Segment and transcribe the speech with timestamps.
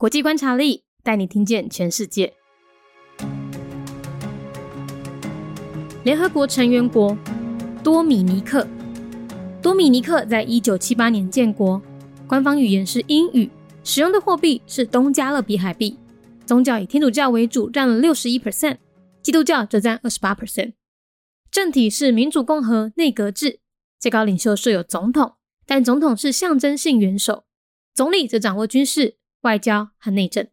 [0.00, 2.32] 国际观察力带你听见全世界。
[6.04, 7.18] 联合国成员国
[7.82, 8.64] 多米尼克，
[9.60, 11.82] 多米尼克在一九七八年建国，
[12.28, 13.50] 官方语言是英语，
[13.82, 15.98] 使用的货币是东加勒比海币，
[16.46, 18.76] 宗教以天主教为主，占了六十一 percent，
[19.20, 20.74] 基督教则占二十八 percent。
[21.50, 23.58] 政体是民主共和内阁制，
[23.98, 25.32] 最高领袖设有总统，
[25.66, 27.42] 但总统是象征性元首，
[27.92, 29.16] 总理则掌握军事、
[29.48, 30.46] 外交和内政。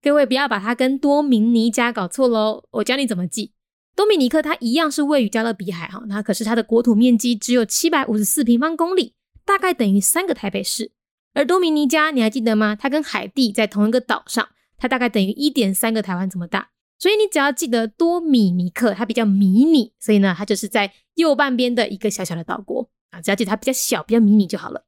[0.00, 3.52] 各位不要把它跟多米尼加搞错喽，我教你怎么记。
[3.94, 9.12] 多米尼克它一样是位于加勒比海哈，那可是它的国土面积只有七百五十四平方公里，
[9.44, 10.92] 大概等于三个台北市。
[11.34, 12.74] 而多米尼加你还记得吗？
[12.74, 16.70] 它跟海地在同一个岛上，它大概等于一点三个台湾这么大。
[16.98, 23.20] 所以你只要记得多米尼克，它比较迷你，所以呢，它就是在右半边的一个小小的岛国啊。
[23.20, 24.86] 只要记得它比较小、比较迷你就好了。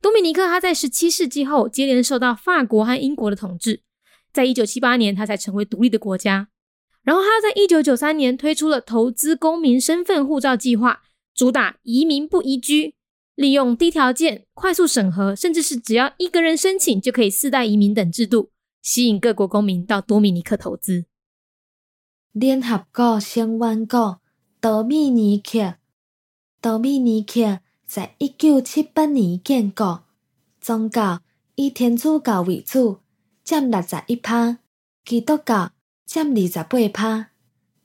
[0.00, 3.82] 多米尼克它在十七世纪后接连受到法国和英国的统治，
[4.32, 6.48] 在一九七八年它才成为独立的国家。
[7.02, 11.02] 然后它在一九九三年推出了投资公民身份护照计划，
[11.34, 12.94] 主打移民不移居，
[13.34, 21.04] 利用低条件、快速审核，甚至是只要一个人申请就可以四代移民等制度，吸引各国公民到多米尼克投资。
[22.32, 24.20] 联合国相关国
[24.60, 25.74] 多米尼克，
[26.62, 27.60] 多米尼克
[27.94, 30.02] 在一九七八年建国，
[30.60, 31.20] 宗教
[31.54, 32.98] 以天主教为主，
[33.44, 34.58] 占六十一趴，
[35.04, 35.70] 基督教
[36.04, 37.30] 占二十八趴。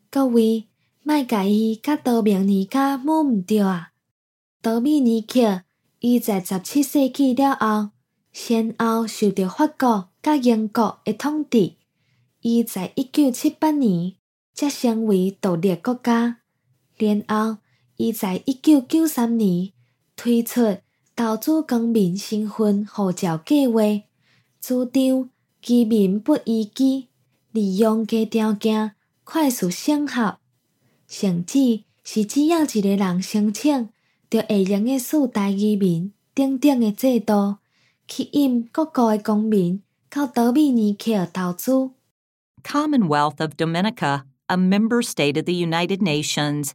[0.09, 0.65] 各位，
[1.03, 3.91] 卖甲伊甲多米尼加摸毋着啊！
[4.63, 5.61] 多米尼克
[5.99, 7.91] 伊在十七世纪了后，
[8.33, 11.75] 先后受到法国甲英国的统治，
[12.41, 14.15] 伊在一九七八年。
[14.55, 16.39] 才成为独立国家。
[16.97, 17.59] 然后，
[17.95, 19.71] 伊在一九九三年
[20.21, 20.79] 推出
[21.15, 23.81] 投资公民身份护照计划，
[24.59, 25.29] 主张
[25.61, 27.07] 居民不移居，
[27.53, 30.37] 利用低条件快速审核，
[31.07, 33.87] 甚至是只要一个人申请，
[34.29, 37.59] 就会用个四代移民等等的制度，
[38.05, 41.91] 吸引各国的公民到多米尼克投资。
[42.61, 44.23] Commonwealth of Dominica.
[44.49, 46.73] a member state of the United Nations,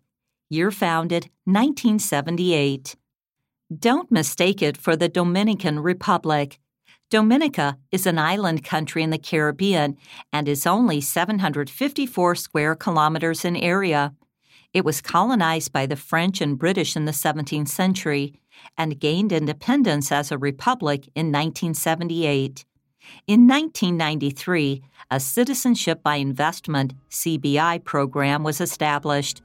[0.48, 2.94] year founded 1978.
[3.72, 6.58] Don't mistake it for the Dominican Republic.
[7.10, 9.96] Dominica is an island country in the Caribbean
[10.32, 14.12] and is only 754 square kilometers in area.
[14.74, 18.34] It was colonized by the French and British in the 17th century
[18.76, 22.66] and gained independence as a republic in 1978.
[23.26, 29.40] In 1993, a Citizenship by Investment CBI program was established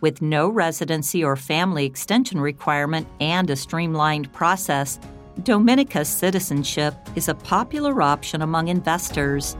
[0.00, 4.98] With no residency or family extension requirement and a streamlined process,
[5.44, 9.52] Dominica's citizenship is a popular option among investors.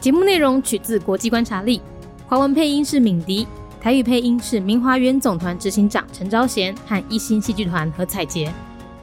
[0.00, 1.80] 节目内容取自国际观察力，
[2.26, 3.46] 华文配音是敏迪，
[3.80, 8.52] 台语配音是明华园总团执行长陈昭贤和一星戏剧团何彩杰。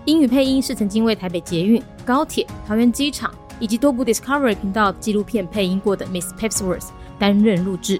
[0.05, 7.99] 英语配音是曾经为台北捷运、高铁、桃园机场以及多部 Discovery 频道纪录片配音过的 Miss Pepsworth 担任录制。